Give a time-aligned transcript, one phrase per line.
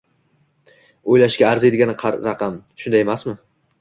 [1.11, 1.93] "O'ylashga arziydigan
[2.27, 3.37] raqam, shunday emasmi?